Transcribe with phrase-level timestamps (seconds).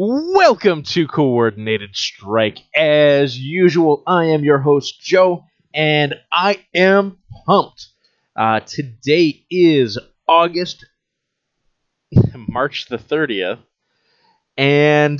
[0.00, 2.60] Welcome to Coordinated Strike.
[2.72, 5.42] As usual, I am your host, Joe,
[5.74, 7.88] and I am pumped.
[8.36, 9.98] Uh, today is
[10.28, 10.86] August,
[12.48, 13.58] March the 30th,
[14.56, 15.18] and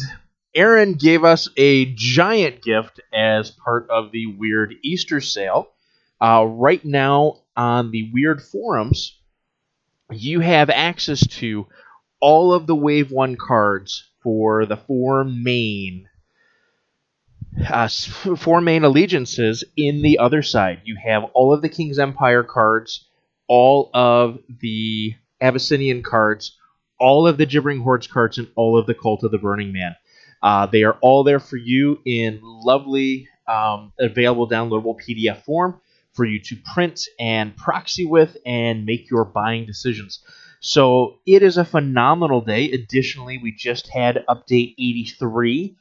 [0.55, 5.71] Aaron gave us a giant gift as part of the Wyrd Easter sale.
[6.21, 9.19] Uh, right now on the Wyrd forums,
[10.13, 11.67] you have access to
[12.21, 16.09] all of the Wave 1 cards for the four main
[17.69, 17.89] uh,
[18.37, 20.81] four main allegiances in the other side.
[20.85, 23.09] You have all of the King's Empire cards,
[23.49, 26.57] all of the Abyssinian cards,
[27.01, 29.97] all of the Gibbering Hordes cards, and all of the Cult of the Burning Man.
[30.43, 35.81] Uh, they are all there for you in lovely, um, available downloadable PDF form
[36.13, 40.21] for you to print and proxy with and make your buying decisions.
[40.61, 42.71] So it is a phenomenal day.
[42.73, 45.77] Additionally, we just had update 83,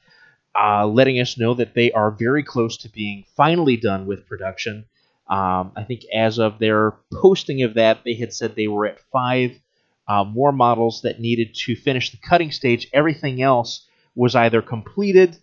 [0.59, 4.85] uh, letting us know that they are very close to being finally done with production.
[5.29, 8.99] Um, I think as of their posting of that, they had said they were at
[9.11, 9.59] five
[10.07, 12.87] uh, more models that needed to finish the cutting stage.
[12.93, 13.85] Everything else
[14.15, 15.37] was either completed,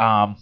[0.00, 0.36] um,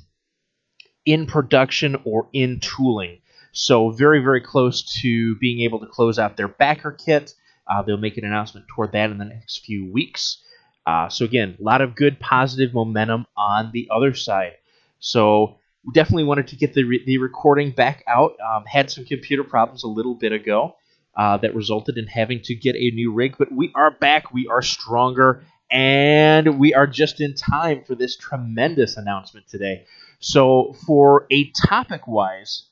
[1.05, 3.19] in production, or in tooling.
[3.53, 7.35] So very, very close to being able to close out their backer kit.
[7.69, 10.39] Uh, they'll make an announcement toward that in the next few weeks.
[10.87, 14.53] Uh, so again, a lot of good positive momentum on the other side.
[15.01, 15.59] So
[15.93, 18.37] definitely wanted to get the, re- the recording back out.
[18.41, 20.77] Um, had some computer problems a little bit ago
[21.17, 24.33] uh, that resulted in having to get a new rig, but we are back.
[24.33, 29.87] We are stronger, and we are just in time for this tremendous announcement today.
[30.21, 32.65] So for a topic wise,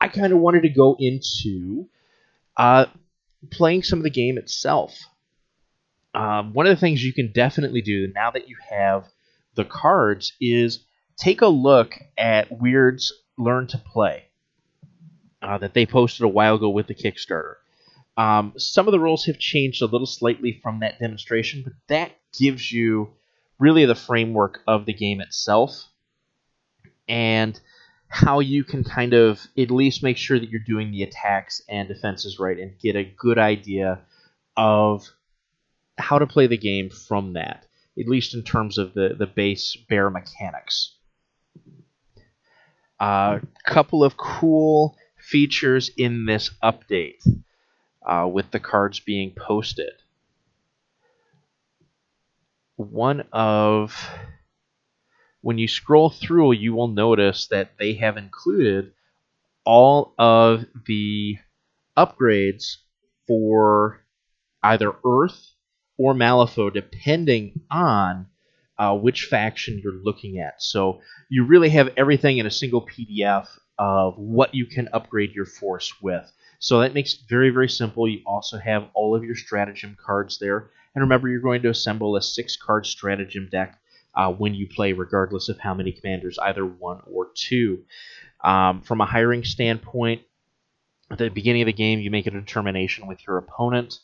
[0.00, 1.88] I kind of wanted to go into
[2.56, 2.86] uh,
[3.50, 4.98] playing some of the game itself.
[6.14, 9.04] Um, one of the things you can definitely do now that you have
[9.54, 10.84] the cards is
[11.16, 14.24] take a look at Wyrd's Learn to Play
[15.42, 17.54] uh, that they posted a while ago with the Kickstarter.
[18.16, 22.12] Um, some of the rules have changed a little slightly from that demonstration, but that
[22.36, 23.10] gives you
[23.58, 25.88] really the framework of the game itself
[27.08, 27.60] and
[28.08, 31.88] how you can kind of at least make sure that you're doing the attacks and
[31.88, 34.00] defenses right and get a good idea
[34.56, 35.08] of
[35.98, 37.66] how to play the game from that,
[37.98, 40.94] at least in terms of the, the base bare mechanics.
[43.00, 47.24] A uh, couple of cool features in this update
[48.04, 49.92] uh, with the cards being posted.
[52.76, 54.08] One of
[55.48, 58.92] when you scroll through, you will notice that they have included
[59.64, 61.38] all of the
[61.96, 62.76] upgrades
[63.26, 64.04] for
[64.62, 65.54] either Earth
[65.96, 68.26] or Malifaux, depending on
[68.78, 70.62] uh, which faction you're looking at.
[70.62, 71.00] So
[71.30, 73.48] you really have everything in a single PDF
[73.78, 76.30] of what you can upgrade your force with.
[76.58, 78.06] So that makes it very, very simple.
[78.06, 80.68] You also have all of your stratagem cards there.
[80.94, 83.80] And remember, you're going to assemble a six card stratagem deck
[84.18, 87.84] uh, when you play, regardless of how many commanders, either one or two.
[88.42, 90.22] Um, from a hiring standpoint,
[91.10, 94.00] at the beginning of the game, you make a determination with your opponent.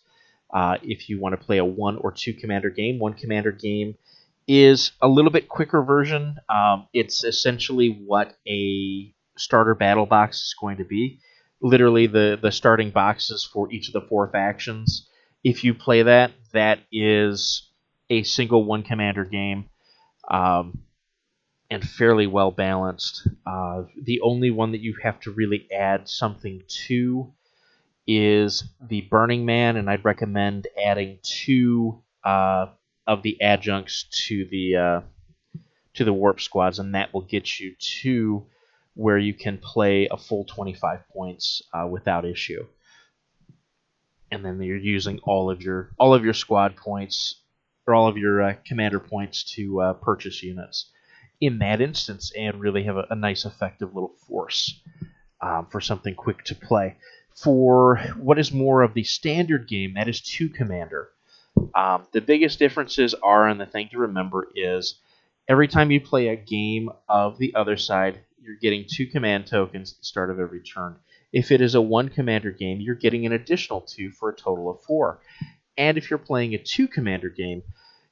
[0.52, 3.96] Uh, if you want to play a one or two commander game, one commander game
[4.46, 6.36] is a little bit quicker version.
[6.48, 11.18] Um, it's essentially what a starter battle box is going to be.
[11.60, 15.08] Literally, the the starting boxes for each of the four factions.
[15.42, 17.68] If you play that, that is
[18.10, 19.68] a single one commander game
[20.28, 20.82] um,
[21.70, 23.26] and fairly well balanced.
[23.46, 27.32] Uh, the only one that you have to really add something to
[28.06, 32.66] is the Burning Man, and I'd recommend adding two uh,
[33.06, 35.00] of the adjuncts to the uh,
[35.94, 38.46] to the warp squads, and that will get you to
[38.94, 42.66] where you can play a full 25 points uh, without issue.
[44.30, 47.36] And then you're using all of your all of your squad points
[47.86, 50.90] or all of your uh, commander points to uh, purchase units
[51.40, 54.80] in that instance and really have a, a nice effective little force
[55.40, 56.96] um, for something quick to play.
[57.34, 61.10] For what is more of the standard game, that is two commander.
[61.74, 65.00] Um, the biggest differences are, and the thing to remember is
[65.48, 69.92] every time you play a game of the other side, you're getting two command tokens
[69.92, 70.96] at the start of every turn.
[71.32, 74.70] If it is a one commander game, you're getting an additional two for a total
[74.70, 75.20] of four.
[75.78, 77.62] And if you're playing a two commander game,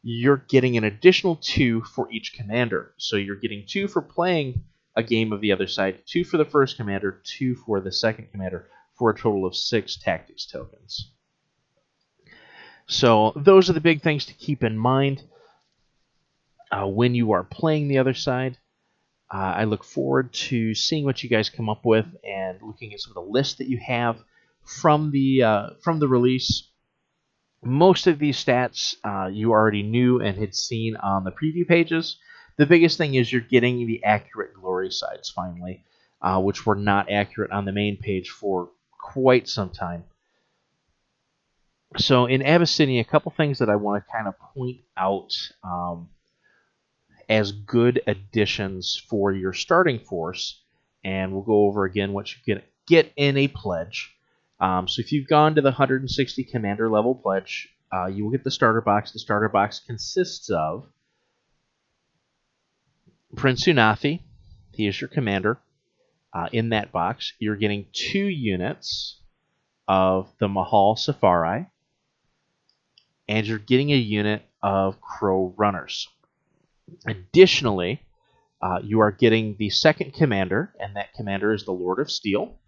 [0.02, 2.94] you're getting an additional two for each commander.
[2.98, 4.64] So you're getting two for playing
[4.96, 8.28] a game of the other side, two for the first commander, two for the second
[8.32, 8.68] commander,
[8.98, 11.12] for a total of six tactics tokens.
[12.86, 15.24] So those are the big things to keep in mind.
[16.70, 18.58] uh, when you are playing the other side.
[19.32, 23.00] Uh, I look forward to seeing what you guys come up with and looking at
[23.00, 24.18] some of the lists that you have
[24.64, 26.68] from the uh, from the release.
[27.64, 32.16] Most of these stats uh, you already knew and had seen on the preview pages.
[32.56, 35.84] The biggest thing is you're getting the accurate glory sides finally,
[36.20, 40.04] uh, which were not accurate on the main page for quite some time.
[41.98, 45.32] So in Abyssinia, a couple things that I want to kind of point out
[45.62, 46.08] um,
[47.28, 50.62] as good additions for your starting force,
[51.04, 54.14] and we'll go over again what you can get in a pledge.
[54.62, 58.44] Um, so if you've gone to the 160 commander level pledge, uh, you will get
[58.44, 59.10] the starter box.
[59.10, 60.86] The starter box consists of
[63.34, 64.20] Prince Unathi.
[64.72, 65.58] He is your commander.
[66.32, 69.20] Uh, in that box, you're getting two units
[69.88, 71.66] of the Mahal Safari,
[73.28, 76.08] and you're getting a unit of Crow Runners.
[77.04, 78.00] Additionally,
[78.62, 82.60] uh, you are getting the second commander, and that commander is the Lord of Steel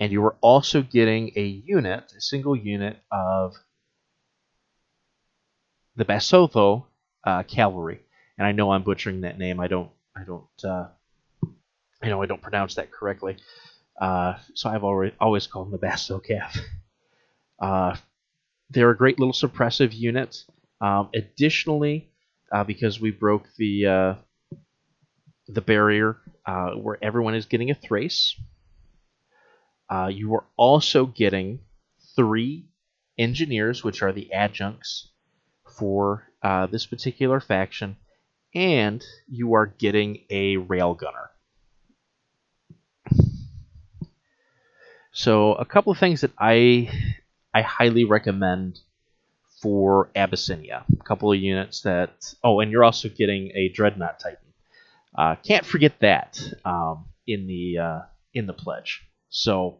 [0.00, 3.54] and you are also getting a unit, a single unit of
[5.94, 6.86] the Basotho
[7.24, 8.00] uh, cavalry.
[8.38, 9.60] And I know I'm butchering that name.
[9.60, 9.90] I don't.
[10.16, 10.64] I don't.
[10.64, 10.86] Uh,
[12.02, 13.36] I know I don't pronounce that correctly.
[14.00, 16.58] Uh, so I've already always called them the Basso Cav.
[17.62, 17.94] Uh,
[18.70, 20.44] they're a great little suppressive unit.
[20.80, 22.08] Um, additionally,
[22.50, 24.14] uh, because we broke the uh,
[25.46, 28.34] the barrier where everyone is getting a Thrace,
[29.90, 31.60] uh, you are also getting
[32.14, 32.66] three
[33.18, 35.08] engineers, which are the adjuncts
[35.78, 37.96] for uh, this particular faction,
[38.54, 41.28] and you are getting a railgunner.
[45.12, 46.88] So a couple of things that I
[47.52, 48.78] I highly recommend
[49.60, 50.84] for Abyssinia.
[51.00, 54.38] A couple of units that oh, and you're also getting a dreadnought titan.
[55.18, 58.00] Uh, can't forget that um, in the uh,
[58.32, 59.02] in the pledge.
[59.30, 59.78] So,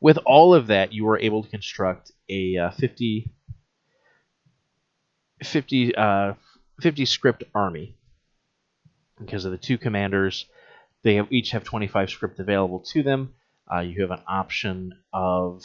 [0.00, 3.32] with all of that, you were able to construct a uh, 50,
[5.42, 6.34] 50, uh,
[6.80, 7.96] 50 script army
[9.18, 10.46] because of the two commanders.
[11.02, 13.34] They have, each have 25 script available to them.
[13.72, 15.62] Uh, you have an option of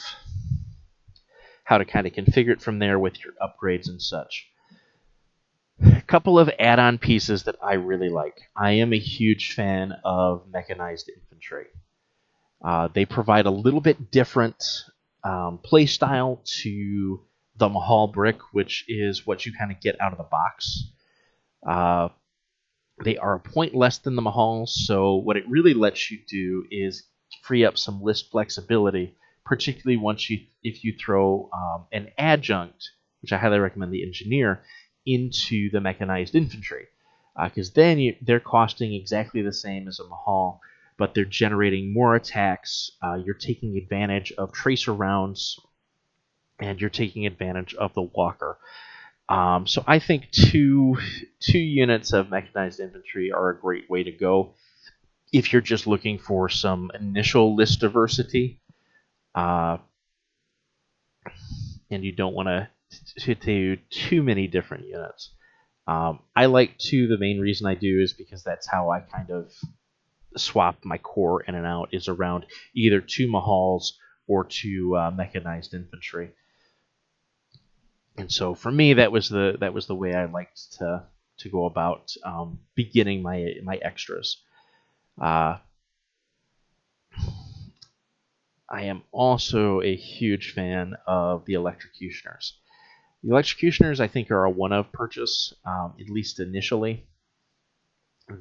[1.65, 4.47] how to kind of configure it from there with your upgrades and such.
[5.81, 8.39] A couple of add on pieces that I really like.
[8.55, 11.65] I am a huge fan of mechanized infantry.
[12.65, 14.55] Uh, they provide a little bit different
[15.23, 17.21] um, play style to
[17.57, 20.89] the Mahal brick, which is what you kind of get out of the box.
[21.67, 22.09] Uh,
[23.03, 26.65] they are a point less than the Mahal, so what it really lets you do
[26.71, 27.03] is
[27.43, 29.15] free up some list flexibility,
[29.45, 32.89] particularly once you if you throw um, an adjunct,
[33.21, 34.63] which I highly recommend the engineer,
[35.05, 36.87] into the mechanized infantry,
[37.43, 40.61] because uh, then you, they're costing exactly the same as a Mahal,
[40.97, 42.91] but they're generating more attacks.
[43.03, 45.59] Uh, you're taking advantage of tracer rounds,
[46.59, 48.57] and you're taking advantage of the walker.
[49.27, 50.97] Um, so I think two
[51.39, 54.53] two units of mechanized infantry are a great way to go
[55.33, 58.61] if you're just looking for some initial list diversity,
[59.33, 59.77] uh,
[61.89, 65.31] and you don't want to do too many different units.
[65.87, 67.07] Um, I like two.
[67.07, 69.51] The main reason I do is because that's how I kind of
[70.37, 73.93] swap my core in and out is around either two Mahals
[74.27, 76.31] or two uh, mechanized infantry.
[78.17, 81.03] And so for me, that was the that was the way I liked to
[81.39, 84.37] to go about um, beginning my my extras.
[85.21, 85.57] Uh,
[88.69, 92.53] I am also a huge fan of the Electrocutioners.
[93.23, 97.05] The Electrocutioners, I think, are a one of purchase, um, at least initially.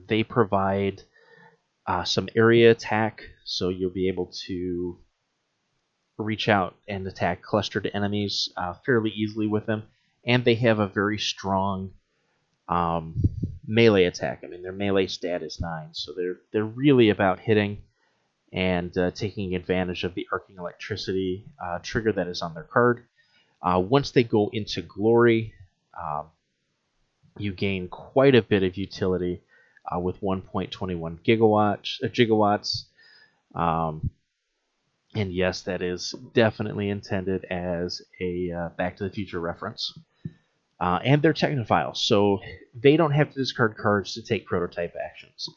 [0.08, 1.02] They provide
[1.86, 4.98] uh, some area attack, so you'll be able to
[6.16, 9.82] reach out and attack clustered enemies uh, fairly easily with them.
[10.26, 11.90] And they have a very strong
[12.68, 13.22] um,
[13.66, 14.42] melee attack.
[14.42, 17.82] I mean, their melee stat is nine, so they're they're really about hitting
[18.52, 23.04] and uh, taking advantage of the arcing electricity uh, trigger that is on their card.
[23.60, 25.52] Uh, once they go into glory,
[26.00, 26.26] um,
[27.36, 29.42] you gain quite a bit of utility
[29.92, 32.02] uh, with 1.21 gigawatts.
[32.02, 32.84] Uh, gigawatts.
[33.54, 34.10] Um,
[35.14, 39.96] and yes, that is definitely intended as a uh, Back to the Future reference.
[40.80, 42.40] Uh, and they're technophiles, so
[42.74, 45.48] they don't have to discard cards to take prototype actions.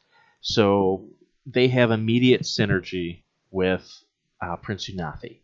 [0.42, 1.10] So
[1.46, 4.04] they have immediate synergy with
[4.42, 5.40] uh, Prince Unathi,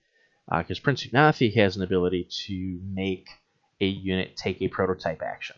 [0.47, 3.27] because uh, Prince Unathi has an ability to make
[3.81, 5.55] a unit take a prototype action.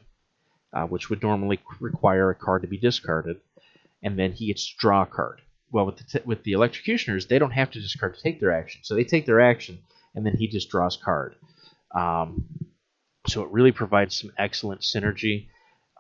[0.75, 3.37] Uh, which would normally require a card to be discarded,
[4.03, 5.41] and then he gets to draw a card.
[5.71, 8.51] Well, with the t- with the electrocutioners, they don't have to discard to take their
[8.51, 9.79] action, so they take their action,
[10.13, 11.35] and then he just draws card.
[11.95, 12.45] Um,
[13.27, 15.47] so it really provides some excellent synergy.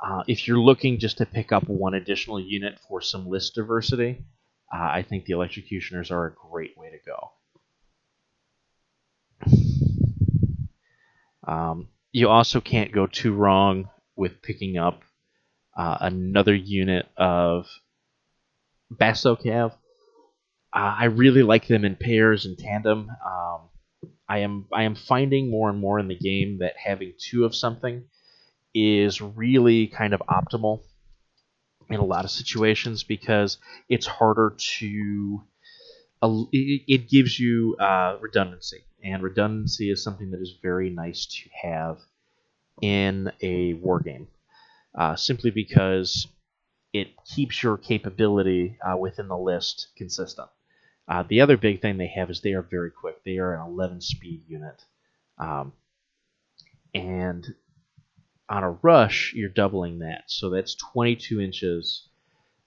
[0.05, 4.25] Uh, if you're looking just to pick up one additional unit for some list diversity,
[4.73, 7.31] uh, I think the electrocutioners are a great way to go.
[11.47, 15.01] Um, you also can't go too wrong with picking up
[15.75, 17.67] uh, another unit of
[18.89, 19.75] Bastille Uh,
[20.73, 23.09] I really like them in pairs and tandem.
[23.09, 23.69] Um,
[24.27, 27.55] I am I am finding more and more in the game that having two of
[27.55, 28.05] something
[28.73, 30.81] is really kind of optimal
[31.89, 33.57] in a lot of situations because
[33.87, 35.41] it's harder to
[36.21, 41.49] uh, it, gives you uh, redundancy and redundancy is something that is very nice to
[41.61, 41.99] have
[42.81, 44.27] in a war game
[44.97, 46.27] uh, simply because
[46.93, 50.49] it keeps your capability uh, within the list consistent
[51.07, 53.23] uh, the other big thing they have is they are very quick.
[53.23, 54.83] They are an 11 speed unit.
[55.37, 55.73] Um,
[56.93, 57.45] and
[58.49, 60.23] on a rush, you're doubling that.
[60.27, 62.07] So that's 22 inches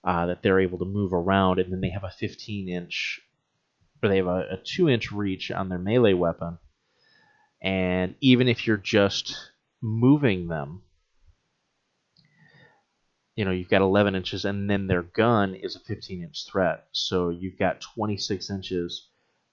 [0.05, 1.59] uh, that they're able to move around.
[1.59, 3.21] And then they have a 15 inch,
[4.03, 6.59] or they have a, a 2 inch reach on their melee weapon.
[7.61, 9.37] And even if you're just
[9.81, 10.83] moving them,
[13.39, 16.89] you know you've got 11 inches and then their gun is a 15 inch threat.
[16.91, 19.09] So you've got 26 inches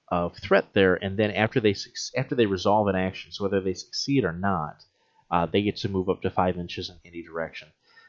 [0.10, 1.75] of threat there and then after they
[2.17, 4.84] after they resolve an action so whether they succeed or not
[5.29, 7.67] uh, they get to move up to 5 inches in any direction.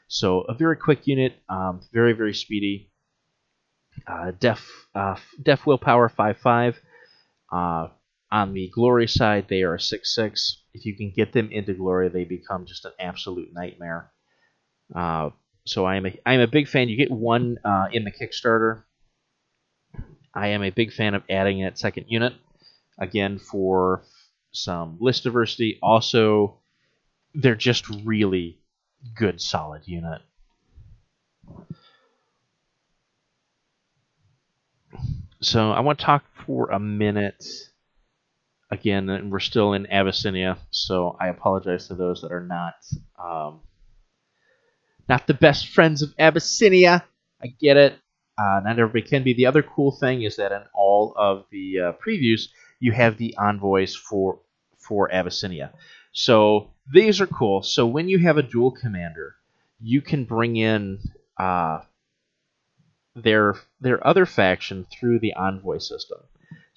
[0.08, 2.90] So a very quick unit um, very very speedy.
[4.06, 6.76] Uh, def uh, def willpower 5-5
[7.52, 7.88] uh,
[8.32, 12.08] on the glory side they are a 6-6 if you can get them into glory
[12.08, 14.10] they become just an absolute nightmare
[14.94, 15.30] uh,
[15.64, 16.88] so I am a I am a big fan.
[16.88, 18.82] You get one uh, in the Kickstarter.
[20.32, 22.34] I am a big fan of adding that second unit
[22.98, 24.04] again for
[24.52, 25.78] some list diversity.
[25.82, 26.60] Also,
[27.34, 28.58] they're just really
[29.16, 30.22] good, solid unit.
[35.40, 37.44] So I want to talk for a minute
[38.70, 42.74] again, we're still in Abyssinia, so I apologize to those that are not
[43.18, 43.60] um,
[45.08, 47.04] not the best friends of Abyssinia.
[47.42, 47.94] I get it.
[48.38, 49.34] Uh, not everybody can be.
[49.34, 52.48] The other cool thing is that in all of the uh, previews,
[52.80, 54.40] you have the envoys for
[54.78, 55.72] for Abyssinia.
[56.12, 57.62] So these are cool.
[57.62, 59.36] So when you have a dual commander,
[59.80, 60.98] you can bring in
[61.38, 61.80] uh,
[63.14, 66.18] their their other faction through the envoy system.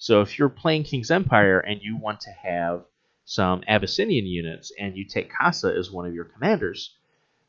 [0.00, 2.86] So if you're playing King's Empire and you want to have
[3.26, 6.96] some Abyssinian units and you take Kassa as one of your commanders,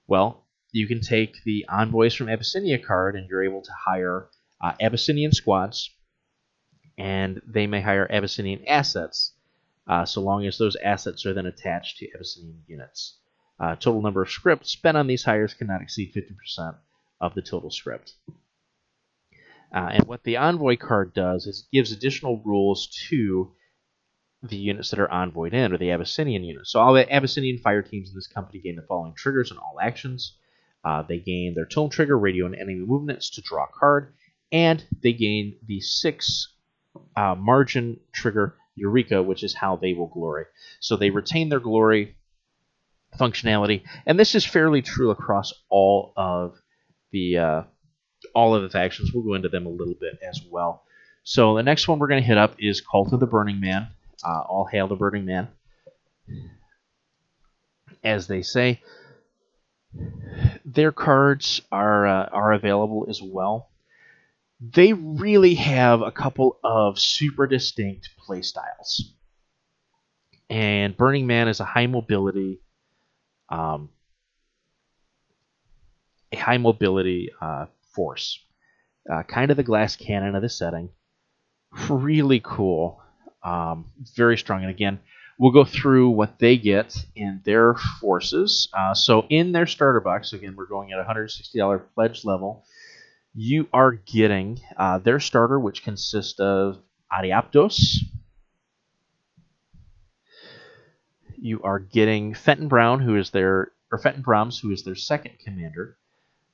[0.06, 4.28] well, you can take the Envoys from Abyssinia card and you're able to hire
[4.60, 5.92] uh, Abyssinian squads,
[6.98, 9.32] and they may hire Abyssinian assets,
[9.88, 13.18] uh, so long as those assets are then attached to Abyssinian units.
[13.62, 16.76] Uh, total number of script spent on these hires cannot exceed 50%
[17.22, 18.16] of the total script.
[19.74, 23.52] Uh, and what the Envoy card does is it gives additional rules to
[24.44, 26.72] the units that are envoyed in, or the Abyssinian units.
[26.72, 29.78] So all the Abyssinian fire teams in this company gain the following triggers and all
[29.82, 30.36] actions.
[30.84, 34.14] Uh, they gain their tone trigger, radio, and enemy movements to draw a card,
[34.52, 36.56] and they gain the six
[37.16, 40.46] uh, margin trigger Eureka, which is how they will glory.
[40.80, 42.18] So they retain their glory
[43.20, 46.56] functionality, and this is fairly true across all of
[47.12, 47.62] the uh,
[48.34, 49.12] all of the factions.
[49.14, 50.84] We'll go into them a little bit as well.
[51.24, 53.88] So the next one we're going to hit up is Cult of the Burning Man.
[54.24, 55.48] Uh, all hail the Burning Man,
[58.04, 58.82] as they say
[60.66, 63.70] their cards are uh, are available as well.
[64.60, 69.02] They really have a couple of super distinct playstyles.
[70.50, 72.60] And Burning Man is a high mobility,
[73.50, 73.90] um,
[76.32, 78.40] a high mobility uh, force,
[79.12, 80.90] uh, kind of the glass cannon of the setting.
[81.90, 83.02] Really cool,
[83.44, 85.00] um, very strong, and again,
[85.42, 88.70] We'll go through what they get in their forces.
[88.78, 92.64] Uh, so in their starter box, again, we're going at $160 pledge level.
[93.34, 96.78] You are getting uh, their starter, which consists of
[97.12, 98.04] Ariaptos.
[101.40, 105.40] You are getting Fenton Brown, who is their or Fenton Brahms, who is their second
[105.44, 105.98] commander.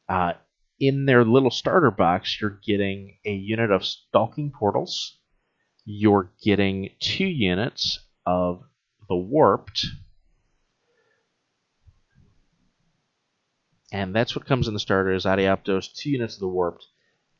[0.07, 0.31] Uh,
[0.79, 5.17] in their little starter box, you're getting a unit of Stalking Portals.
[5.85, 8.63] You're getting two units of
[9.07, 9.85] the warped
[13.91, 16.85] and that's what comes in the starter is Adiaptos, two units of the warped,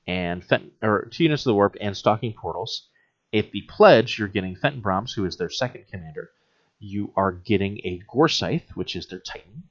[0.05, 2.87] and Fent- or two units of the warped and stalking portals.
[3.33, 6.31] If the pledge, you're getting Fenton Brahms, who is their second commander.
[6.79, 9.63] You are getting a Gorscythe, which is their Titan.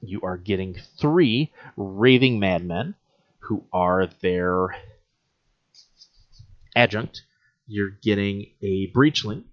[0.00, 2.94] You are getting three Raving Madmen,
[3.40, 4.76] who are their
[6.76, 7.22] adjunct.
[7.66, 9.44] You're getting a Breachling,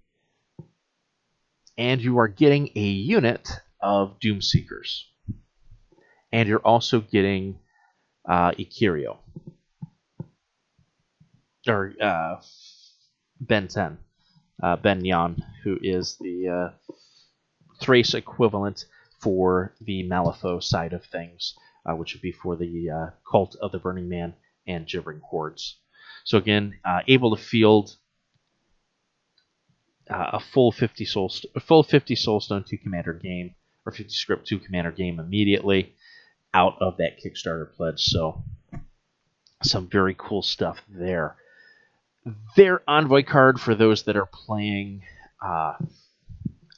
[1.76, 3.48] and you are getting a unit
[3.80, 5.02] of Doomseekers.
[6.32, 7.58] And you're also getting
[8.28, 9.18] uh, Ikirio.
[11.66, 12.36] Or uh,
[13.40, 13.98] Ben 10.
[14.62, 16.94] Uh, ben Yon, who is the uh,
[17.82, 18.86] Thrace equivalent
[19.18, 21.54] for the Malifaux side of things,
[21.84, 24.34] uh, which would be for the uh, Cult of the Burning Man
[24.66, 25.78] and Gibbering Hordes.
[26.24, 27.96] So again, uh, able to field
[30.10, 33.54] uh, a full 50 soul, st- a full 50 soulstone two commander game
[33.84, 35.94] or 50 script two commander game immediately
[36.52, 38.00] out of that Kickstarter pledge.
[38.00, 38.42] So
[39.62, 41.36] some very cool stuff there.
[42.56, 45.02] Their envoy card for those that are playing
[45.40, 45.74] uh,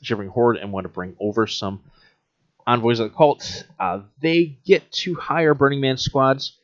[0.02, 1.80] Gibbering Horde and want to bring over some
[2.68, 3.66] envoys of the cult.
[3.80, 6.58] Uh, they get to hire Burning Man squads.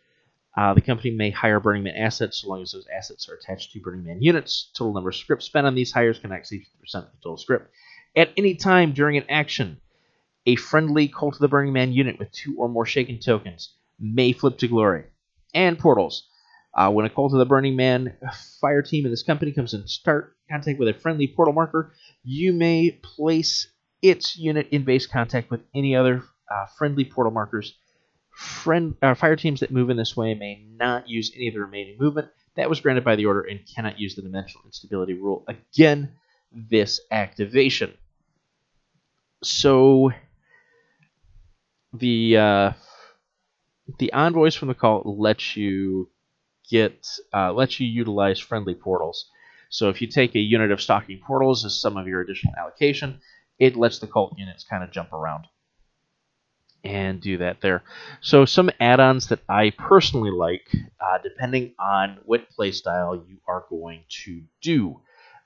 [0.56, 3.73] Uh, the company may hire Burning Man assets so long as those assets are attached
[3.73, 4.70] to Burning Man units.
[4.76, 7.70] Total number of scripts spent on these hires can exceed 50% of the total script.
[8.14, 9.80] At any time during an action,
[10.46, 14.32] a friendly Cult of the Burning Man unit with two or more shaken tokens may
[14.32, 15.04] flip to glory.
[15.54, 16.28] And portals.
[16.75, 18.16] Uh, when a Cult of the Burning Man
[18.61, 22.52] fire team in this company comes in start contact with a friendly portal marker, you
[22.52, 23.68] may place
[24.04, 27.75] its unit in base contact with any other uh, friendly portal markers.
[28.32, 31.61] Friend uh, fire teams that move in this way may not use any of the
[31.61, 35.46] remaining movement that was granted by the order and cannot use the dimensional instability rule
[35.49, 36.12] again
[36.52, 37.94] this activation.
[39.42, 40.12] So
[41.94, 42.73] the uh,
[43.99, 46.11] the envoys from the cult let you
[46.68, 49.31] get uh, let you utilize friendly portals.
[49.70, 53.20] So if you take a unit of stalking portals as some of your additional allocation,
[53.59, 55.47] it lets the cult units kind of jump around
[56.85, 57.83] and do that there.
[58.21, 60.69] So some add-ons that I personally like,
[61.01, 65.01] uh, depending on what playstyle you are going to do.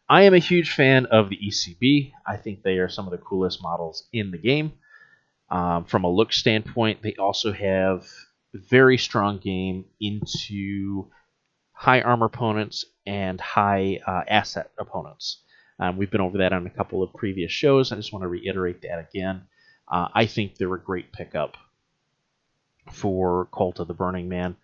[0.09, 2.13] I am a huge fan of the ECB.
[2.27, 4.73] I think they are some of the coolest models in the game.
[5.51, 8.07] Um, from a look standpoint, they also have
[8.55, 11.11] very strong game into
[11.73, 15.43] high armor opponents and high uh, asset opponents.
[15.81, 17.93] Um, we've been over that on a couple of previous shows.
[17.93, 19.43] I just want to reiterate that again.
[19.91, 21.57] Uh, I think they're a great pickup
[22.93, 24.57] for Cult of the Burning Man,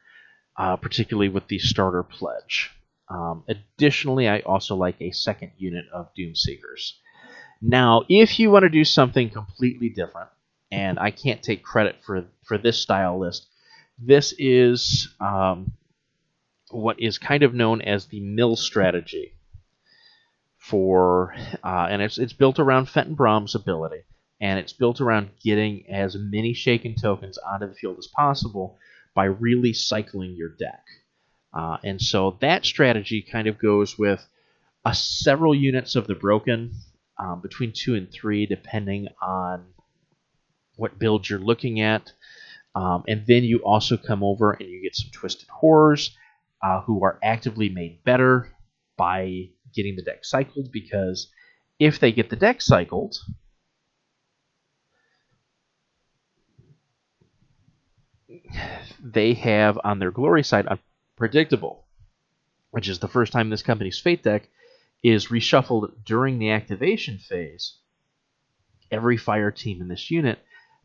[0.58, 2.70] uh, particularly with the starter pledge.
[3.08, 6.92] Um, additionally, I also like a second unit of Doomseekers.
[7.60, 10.30] Now, if you want to do something completely different,
[10.72, 13.46] and I can't take credit for, for this style list,
[13.98, 15.72] this is um,
[16.70, 19.34] what is kind of known as the mill strategy
[20.64, 24.02] for, uh, and it's it's built around Fenton Brom's ability,
[24.40, 28.78] and it's built around getting as many shaken tokens onto the field as possible
[29.14, 30.82] by really cycling your deck.
[31.52, 34.26] Uh, and so that strategy kind of goes with
[34.84, 36.72] uh, several units of the broken,
[37.18, 39.66] um, between two and three, depending on
[40.76, 42.10] what build you're looking at.
[42.74, 46.16] Um, and then you also come over and you get some twisted horrors
[46.62, 48.50] uh, who are actively made better
[48.96, 51.28] by getting the deck cycled because
[51.78, 53.16] if they get the deck cycled,
[59.02, 61.86] they have on their glory side unpredictable,
[62.70, 64.48] which is the first time this company's fate deck
[65.02, 67.78] is reshuffled during the activation phase.
[68.90, 70.38] Every fire team in this unit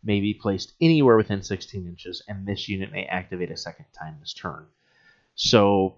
[0.04, 4.18] may be placed anywhere within 16 inches, and this unit may activate a second time
[4.20, 4.66] this turn.
[5.36, 5.98] So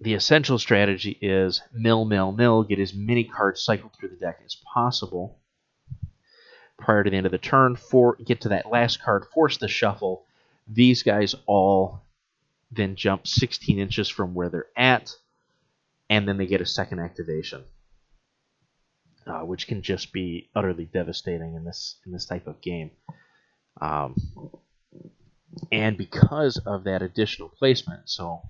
[0.00, 4.40] the essential strategy is mill, mill, mill, get as many cards cycled through the deck
[4.44, 5.38] as possible
[6.78, 9.68] prior to the end of the turn, for get to that last card, force the
[9.68, 10.24] shuffle.
[10.66, 12.00] These guys all
[12.70, 15.14] then jump 16 inches from where they're at,
[16.08, 17.64] and then they get a second activation,
[19.26, 22.90] uh, which can just be utterly devastating in this in this type of game.
[23.80, 24.14] Um,
[25.70, 28.40] and because of that additional placement, so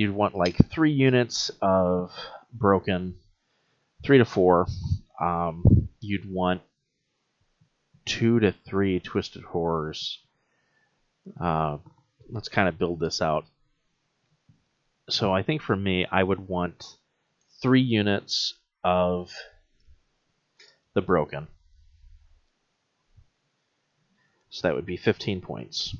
[0.00, 2.10] you'd want like three units of
[2.54, 3.16] broken,
[4.02, 4.66] three to four.
[5.20, 6.62] Um, you'd want
[8.06, 10.18] two to three twisted horrors.
[11.38, 11.76] Uh,
[12.30, 13.44] let's kind of build this out.
[15.10, 16.82] So I think for me, I would want
[17.60, 19.30] three units of
[20.94, 21.46] the broken.
[24.48, 25.94] So that would be 15 points.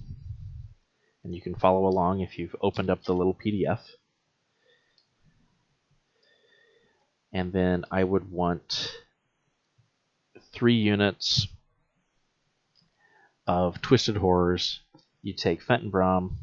[1.22, 3.80] And you can follow along if you've opened up the little PDF.
[7.33, 8.92] And then I would want
[10.52, 11.46] three units
[13.46, 14.80] of Twisted Horrors.
[15.22, 16.38] You take Fenton Brom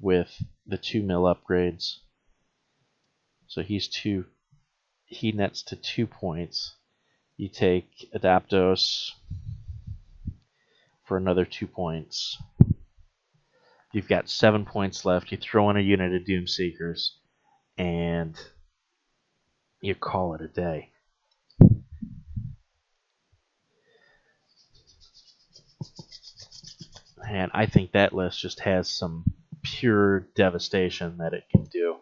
[0.00, 1.98] with the two mil upgrades.
[3.46, 4.26] So he's two.
[5.04, 6.76] He nets to two points.
[7.36, 9.10] You take Adaptos
[11.04, 12.38] for another two points.
[13.92, 15.30] You've got seven points left.
[15.30, 17.10] You throw in a unit of Doomseekers,
[17.76, 18.34] and
[19.82, 20.88] you call it a day.
[27.28, 29.24] And I think that list just has some
[29.62, 31.96] pure devastation that it can do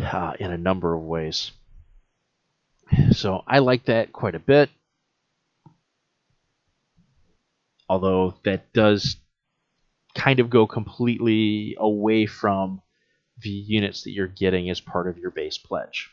[0.00, 1.52] uh, in a number of ways.
[3.12, 4.70] So I like that quite a bit.
[7.88, 9.16] Although that does
[10.14, 12.82] kind of go completely away from
[13.40, 16.10] the units that you're getting as part of your base pledge.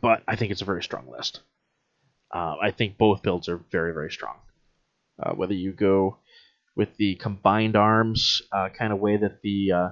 [0.00, 1.40] But I think it's a very strong list.
[2.32, 4.36] Uh, I think both builds are very, very strong.
[5.22, 6.18] Uh, whether you go
[6.74, 9.88] with the combined arms uh, kind of way that the uh,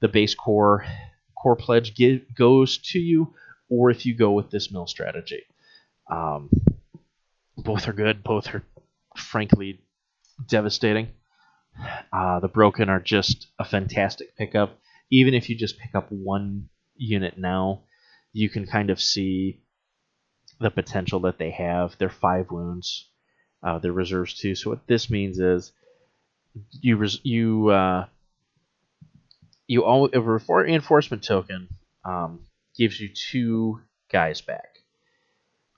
[0.00, 0.84] the base core
[1.36, 1.94] core pledge
[2.36, 3.34] goes to you,
[3.68, 5.42] or if you go with this mill strategy.
[6.10, 6.50] Um,
[7.56, 8.22] both are good.
[8.22, 8.62] Both are
[9.16, 9.80] frankly
[10.46, 11.08] devastating.
[12.12, 14.78] Uh, the broken are just a fantastic pickup.
[15.10, 17.82] Even if you just pick up one unit now,
[18.32, 19.60] you can kind of see
[20.60, 21.96] the potential that they have.
[21.98, 23.08] They're five wounds.
[23.62, 24.54] Uh, they're reserves too.
[24.54, 25.72] So what this means is
[26.80, 28.06] you res- you uh,
[29.66, 31.68] you all a reinforcement token
[32.04, 32.40] um,
[32.76, 34.68] gives you two guys back.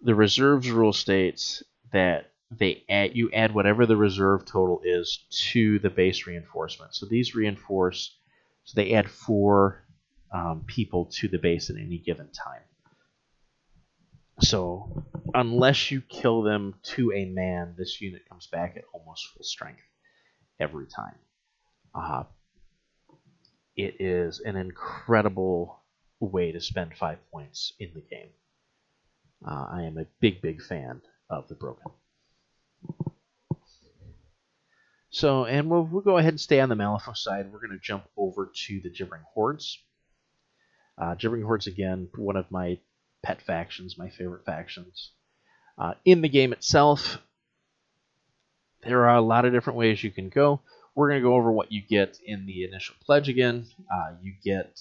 [0.03, 5.79] The reserves rule states that they add you add whatever the reserve total is to
[5.81, 6.95] the base reinforcement.
[6.95, 8.17] So these reinforce,
[8.65, 9.85] so they add four
[10.33, 12.63] um, people to the base at any given time.
[14.41, 15.05] So
[15.35, 19.81] unless you kill them to a man, this unit comes back at almost full strength
[20.61, 21.19] every time.
[21.95, 22.25] Uh,
[23.77, 25.81] it is an incredible
[26.21, 28.29] way to spend five points in the game.
[29.47, 31.93] Uh, I am a big, big fan of the Broken.
[35.11, 37.51] So, and we'll, we'll go ahead and stay on the Malifaux side.
[37.51, 39.79] We're going to jump over to the Gibbering Hordes.
[40.99, 42.79] Uh, Gibbering Hordes, again, one of my
[43.23, 45.13] pet factions, my favorite factions.
[45.79, 47.19] Uh, in the game itself,
[48.83, 50.61] there are a lot of different ways you can go.
[50.95, 53.67] We're going to go over what you get in the initial pledge again.
[53.93, 54.79] Uh, you get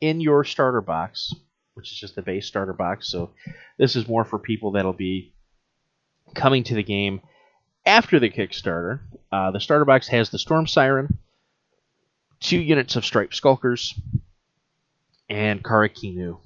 [0.00, 1.34] in your starter box,
[1.74, 3.08] which is just the base starter box.
[3.08, 3.30] So
[3.78, 5.32] this is more for people that'll be
[6.34, 7.20] coming to the game
[7.86, 9.00] after the Kickstarter.
[9.32, 11.18] Uh, the starter box has the Storm Siren,
[12.40, 13.98] two units of Striped Skulkers,
[15.28, 16.38] and Karakinu.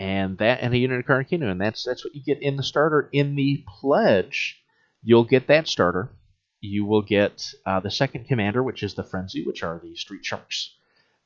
[0.00, 2.62] and that and a unit of Karakinu, and that's that's what you get in the
[2.62, 3.08] starter.
[3.12, 4.60] In the pledge,
[5.02, 6.08] you'll get that starter.
[6.62, 10.24] You will get uh, the second commander, which is the Frenzy, which are the Street
[10.24, 10.74] Sharks,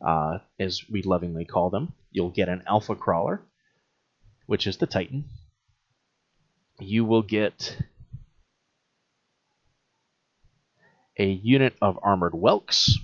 [0.04, 1.92] uh, as we lovingly call them.
[2.10, 3.40] You'll get an Alpha Crawler,
[4.46, 5.24] which is the Titan.
[6.80, 7.76] You will get
[11.18, 12.98] a unit of Armored Whelks,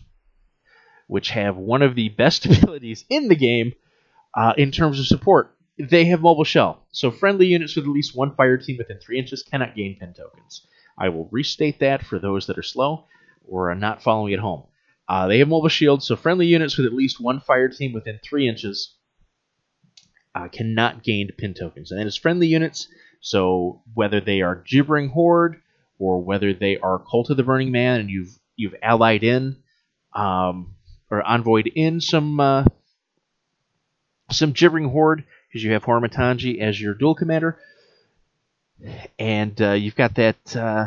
[1.06, 3.72] which have one of the best abilities in the game
[4.34, 5.56] uh, in terms of support
[5.88, 9.18] they have mobile shell, so friendly units with at least one fire team within three
[9.18, 10.66] inches cannot gain pin tokens.
[10.98, 13.06] I will restate that for those that are slow
[13.48, 14.64] or are not following at home.
[15.08, 18.20] Uh, they have mobile shield, so friendly units with at least one fire team within
[18.22, 18.96] three inches
[20.34, 21.90] uh, cannot gain pin tokens.
[21.90, 22.86] And that is friendly units,
[23.20, 25.60] so whether they are Gibbering Horde
[25.98, 29.56] or whether they are Cult of the Burning Man and you've you've allied in
[30.14, 30.74] um,
[31.10, 32.64] or envoyed in some uh,
[34.30, 37.58] some Gibbering Horde, because you have Hormatanji as your dual commander,
[39.18, 40.86] and uh, you've got that uh,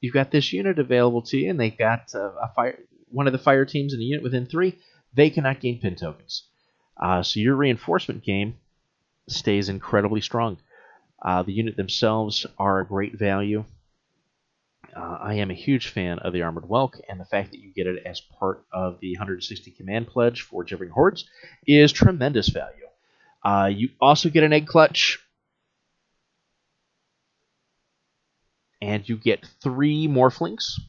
[0.00, 2.78] you've got this unit available to you, and they've got uh, a fire
[3.10, 4.78] one of the fire teams in a unit within three.
[5.14, 6.44] They cannot gain pin tokens,
[6.96, 8.56] uh, so your reinforcement game
[9.28, 10.58] stays incredibly strong.
[11.20, 13.64] Uh, the unit themselves are a great value.
[14.96, 17.72] Uh, I am a huge fan of the Armored Whelk, and the fact that you
[17.72, 21.28] get it as part of the 160 command pledge for Gibbering Hordes
[21.66, 22.86] is tremendous value.
[23.44, 25.18] Uh, you also get an egg clutch.
[28.80, 30.80] And you get three morphlings,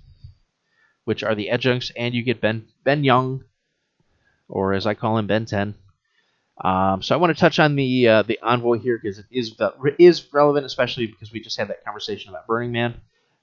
[1.06, 3.44] which are the adjuncts, and you get Ben Ben Young,
[4.48, 5.74] or as I call him, Ben 10.
[6.62, 9.56] Um, so I want to touch on the uh, the envoy here because it is
[9.98, 13.00] is relevant, especially because we just had that conversation about Burning Man.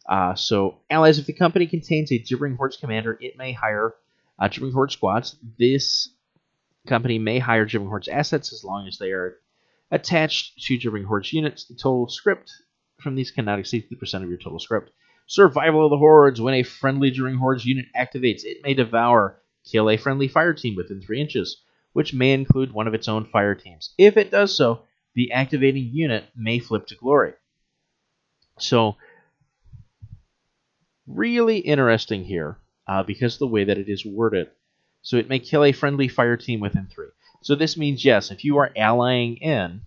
[0.09, 3.95] Uh, so allies, if the company contains a Gibbering Hordes commander, it may hire
[4.39, 5.37] uh, Gibbering Horde squads.
[5.59, 6.11] This
[6.87, 9.39] company may hire Gibbering Hordes assets as long as they are
[9.91, 11.65] attached to Gibbering Hordes units.
[11.65, 12.53] The total script
[13.01, 14.91] from these cannot exceed 50% of your total script.
[15.27, 16.41] Survival of the Hordes.
[16.41, 20.77] When a friendly Gibbering Hordes unit activates, it may devour, kill a friendly fire team
[20.77, 21.63] within 3 inches
[21.97, 23.95] which may include one of its own fire teams.
[23.97, 24.83] If it does so,
[25.15, 27.33] the activating unit may flip to glory.
[28.59, 28.97] So,
[31.07, 34.51] really interesting here uh, because the way that it is worded.
[35.01, 37.09] So, it may kill a friendly fire team within three.
[37.43, 39.81] So, this means yes, if you are allying in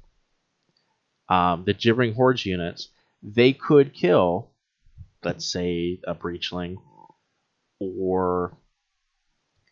[1.30, 2.90] um, the Gibbering Hordes units,
[3.22, 4.50] they could kill,
[5.24, 6.78] let's say, a Breachling
[7.80, 8.58] or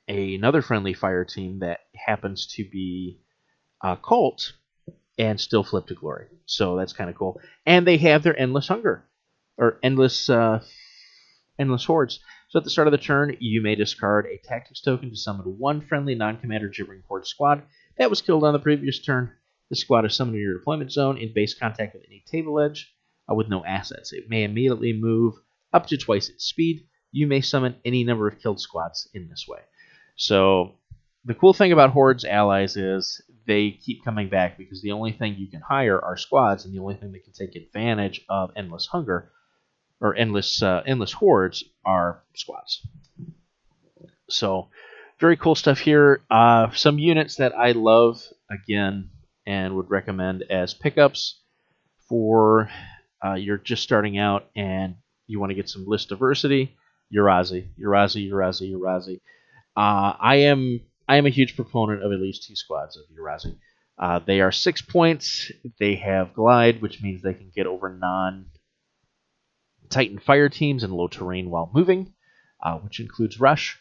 [0.07, 3.19] another friendly fire team that happens to be
[3.83, 4.53] a cult
[5.17, 6.27] and still flip to glory.
[6.45, 7.41] So that's kind of cool.
[7.65, 9.05] And they have their endless hunger
[9.57, 10.63] or endless uh,
[11.59, 12.19] endless hordes.
[12.49, 15.57] So at the start of the turn, you may discard a tactics token to summon
[15.57, 17.63] one friendly non-commander gibbering horde squad
[17.97, 19.31] that was killed on the previous turn.
[19.69, 22.93] The squad is summoned in your deployment zone in base contact with any table edge
[23.29, 24.13] uh, with no assets.
[24.13, 25.33] It may immediately move
[25.73, 26.85] up to twice its speed.
[27.11, 29.59] You may summon any number of killed squads in this way.
[30.17, 30.73] So
[31.25, 35.35] the cool thing about Horde's allies is they keep coming back because the only thing
[35.35, 38.87] you can hire are squads, and the only thing that can take advantage of endless
[38.87, 39.31] hunger
[40.01, 42.85] or endless uh, endless hordes are squads.
[44.29, 44.67] So
[45.19, 46.21] very cool stuff here.
[46.29, 49.09] Uh, some units that I love again
[49.45, 51.39] and would recommend as pickups
[52.09, 52.69] for
[53.23, 56.75] uh, you're just starting out and you want to get some list diversity.
[57.15, 59.21] Urazi, Urazi, Urazi, Urazi.
[59.77, 63.57] Uh, I am I am a huge proponent of at least two squads of Urazi.
[63.99, 65.51] Uh, they are six points.
[65.79, 68.47] They have glide, which means they can get over non
[69.89, 72.11] Titan fire teams in low terrain while moving,
[72.61, 73.77] uh, which includes rush.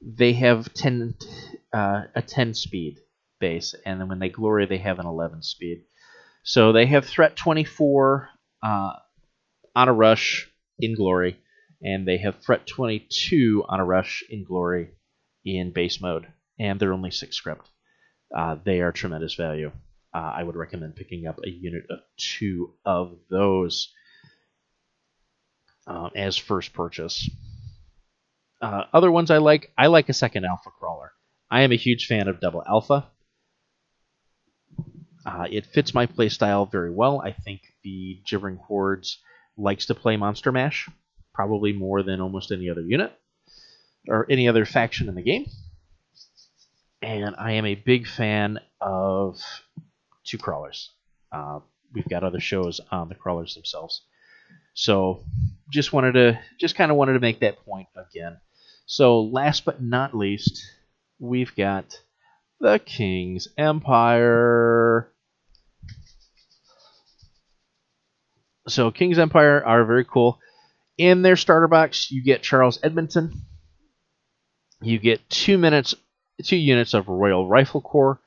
[0.00, 1.14] They have 10
[1.74, 3.00] uh, a 10 speed
[3.40, 5.82] base, and then when they glory, they have an 11 speed.
[6.44, 8.28] So they have threat 24
[8.62, 8.92] uh,
[9.76, 11.38] on a rush in glory,
[11.82, 14.92] and they have threat 22 on a rush in glory
[15.44, 16.26] in base mode,
[16.58, 17.68] and they're only six script.
[18.36, 19.72] Uh, they are tremendous value.
[20.14, 23.92] Uh, I would recommend picking up a unit of two of those
[25.86, 27.28] uh, as first purchase.
[28.60, 31.12] Uh, other ones I like, I like a second Alpha Crawler.
[31.50, 33.08] I am a huge fan of Double Alpha.
[35.24, 37.20] Uh, it fits my playstyle very well.
[37.20, 39.18] I think the Gibbering Hordes
[39.56, 40.88] likes to play Monster Mash,
[41.34, 43.12] probably more than almost any other unit
[44.08, 45.46] or any other faction in the game.
[47.02, 49.40] And I am a big fan of
[50.24, 50.90] two crawlers.
[51.32, 51.60] Uh,
[51.94, 54.02] we've got other shows on the crawlers themselves.
[54.74, 55.24] So
[55.72, 58.38] just wanted to just kind of wanted to make that point again.
[58.86, 60.62] So last but not least,
[61.18, 61.96] we've got
[62.60, 65.12] the King's Empire.
[68.68, 70.38] So King's Empire are very cool.
[70.98, 73.42] In their starter box, you get Charles Edmonton,
[74.82, 75.94] you get two minutes,
[76.44, 78.20] two units of Royal Rifle Corps,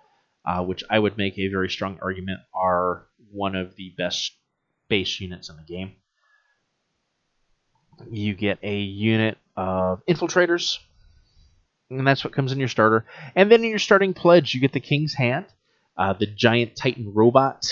[0.45, 4.33] uh, which I would make a very strong argument are one of the best
[4.87, 5.93] base units in the game.
[8.09, 10.77] You get a unit of infiltrators,
[11.89, 13.05] and that's what comes in your starter.
[13.35, 15.45] And then in your starting pledge, you get the King's Hand,
[15.97, 17.71] uh, the giant Titan robot,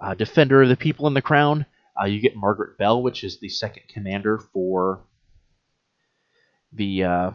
[0.00, 1.66] uh, Defender of the People in the Crown.
[2.00, 5.04] Uh, you get Margaret Bell, which is the second commander for
[6.72, 7.30] the uh,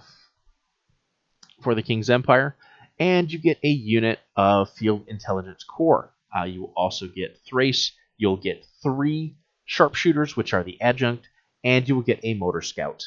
[1.61, 2.55] for the King's Empire,
[2.99, 6.11] and you get a unit of Field Intelligence Corps.
[6.35, 7.91] Uh, you will also get Thrace.
[8.17, 11.27] You'll get three sharpshooters, which are the adjunct,
[11.63, 13.03] and you will get a motor scout.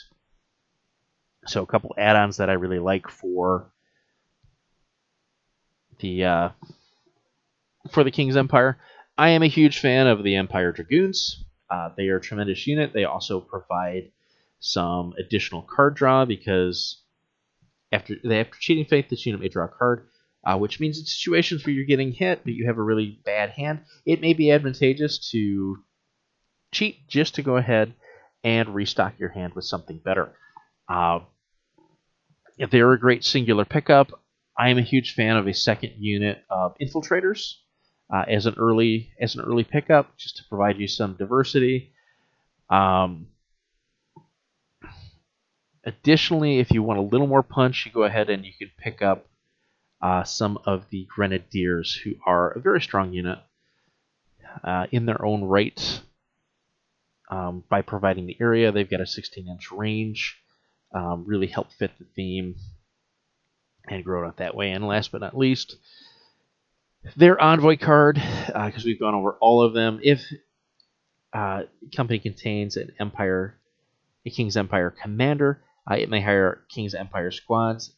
[1.46, 3.72] So a couple add-ons that I really like for
[6.00, 6.48] the uh,
[7.90, 8.78] for the King's Empire.
[9.16, 11.44] I am a huge fan of the Empire Dragoons.
[11.68, 12.92] Uh, they are a tremendous unit.
[12.92, 14.10] They also provide
[14.60, 17.02] some additional card draw because
[17.92, 20.06] after after cheating faith, this unit may draw a card,
[20.44, 23.50] uh, which means in situations where you're getting hit but you have a really bad
[23.50, 25.78] hand, it may be advantageous to
[26.72, 27.94] cheat just to go ahead
[28.44, 30.32] and restock your hand with something better.
[30.88, 31.20] Uh,
[32.70, 34.20] they're a great singular pickup,
[34.60, 37.54] I am a huge fan of a second unit of infiltrators
[38.12, 41.92] uh, as an early as an early pickup, just to provide you some diversity.
[42.68, 43.28] Um,
[45.84, 49.00] Additionally, if you want a little more punch, you go ahead and you can pick
[49.00, 49.26] up
[50.02, 53.38] uh, some of the Grenadiers, who are a very strong unit
[54.64, 56.00] uh, in their own right.
[57.30, 60.36] Um, by providing the area, they've got a 16 inch range,
[60.92, 62.56] um, really help fit the theme
[63.88, 64.72] and grow it out that way.
[64.72, 65.76] And last but not least,
[67.16, 68.16] their envoy card,
[68.46, 70.00] because uh, we've gone over all of them.
[70.02, 70.22] If
[71.32, 71.62] uh,
[71.94, 73.56] company contains an Empire,
[74.26, 77.94] a King's Empire commander, uh, it may hire King's Empire squads.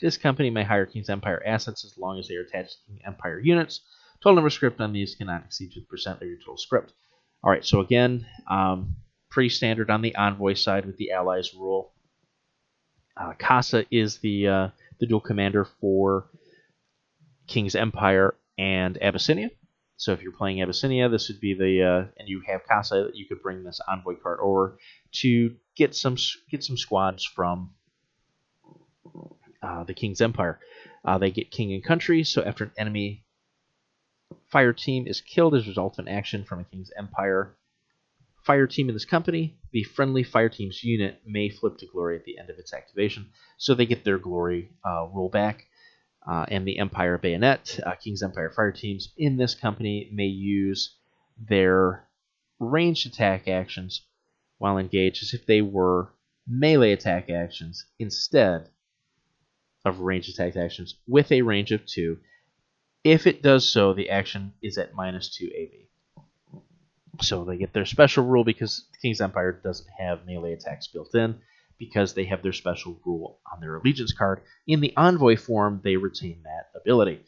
[0.00, 3.00] This company may hire King's Empire assets as long as they are attached to King
[3.06, 3.80] Empire units.
[4.22, 6.90] Total number of scrip on these cannot exceed 2% of your total scrip.
[7.42, 8.96] All right, so again, um,
[9.30, 11.92] pretty standard on the envoy side with the allies rule.
[13.16, 14.68] Uh, Casa is the uh,
[15.00, 16.30] the dual commander for
[17.46, 19.50] King's Empire and Abyssinia.
[19.96, 23.26] So if you're playing Abyssinia, this would be the uh, and you have Casa, you
[23.26, 24.78] could bring this envoy card over
[25.14, 26.16] to get some
[26.50, 27.70] get some squads from
[29.62, 30.58] uh, the King's Empire.
[31.04, 33.24] Uh, they get King and Country, so after an enemy
[34.50, 37.54] fire team is killed as a result of an action from a King's Empire
[38.44, 42.24] fire team in this company, the friendly fire team's unit may flip to glory at
[42.24, 43.26] the end of its activation,
[43.58, 45.60] so they get their glory uh, rollback.
[46.26, 50.96] Uh, and the Empire Bayonet, uh, King's Empire fire teams in this company may use
[51.38, 52.06] their
[52.58, 54.02] ranged attack actions
[54.58, 56.12] while engaged as if they were
[56.46, 58.68] melee attack actions instead
[59.84, 62.18] of ranged attack actions with a range of 2.
[63.04, 66.22] If it does so, the action is at minus 2 AV.
[67.20, 71.40] So they get their special rule because King's Empire doesn't have melee attacks built in
[71.78, 74.42] because they have their special rule on their allegiance card.
[74.66, 77.20] In the envoy form, they retain that ability.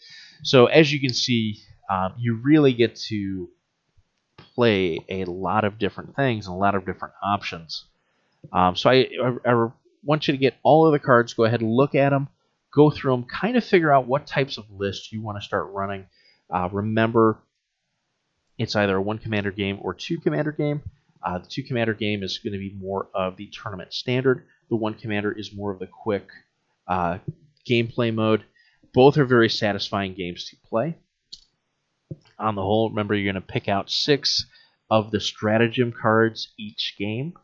[0.42, 3.48] So as you can see, um, you really get to
[4.54, 7.84] play a lot of different things and a lot of different options.
[8.52, 9.68] Um, so I, I, I,
[10.02, 12.28] want you to get all of the cards, go ahead and look at them,
[12.72, 15.70] go through them, kind of figure out what types of lists you want to start
[15.72, 16.06] running.
[16.48, 17.38] Uh, remember,
[18.56, 20.82] it's either a one commander game or two commander game.
[21.22, 24.46] Uh, the two commander game is going to be more of the tournament standard.
[24.70, 26.28] The one commander is more of the quick
[26.88, 27.18] uh,
[27.68, 28.44] gameplay mode.
[28.94, 30.96] Both are very satisfying games to play.
[32.40, 34.46] On the whole, remember you're going to pick out six
[34.90, 37.34] of the stratagem cards each game.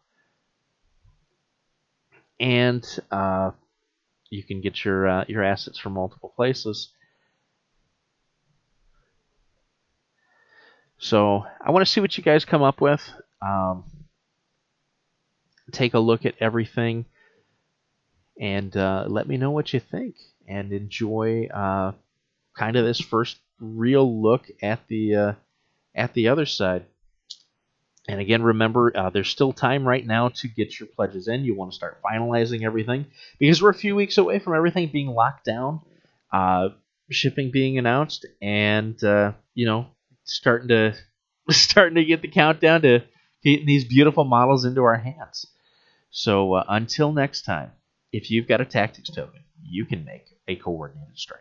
[2.40, 3.52] And uh,
[4.30, 6.92] you can get your uh, your assets from multiple places.
[10.98, 13.02] So I want to see what you guys come up with.
[13.40, 13.84] Um,
[15.72, 17.04] take a look at everything
[18.40, 21.92] and uh, let me know what you think and enjoy uh,
[22.56, 25.32] kind of this first real look at the uh,
[25.94, 26.86] at the other side.
[28.08, 31.44] And again, remember, uh, there's still time right now to get your pledges in.
[31.44, 33.06] You want to start finalizing everything
[33.38, 35.80] because we're a few weeks away from everything being locked down,
[36.32, 36.68] uh,
[37.10, 39.86] shipping being announced, and uh, you know,
[40.24, 40.94] starting to
[41.50, 43.02] starting to get the countdown to
[43.42, 45.46] getting these beautiful models into our hands.
[46.10, 47.72] So uh, until next time,
[48.12, 51.40] if you've got a tactics token, you can make a coordinated strike.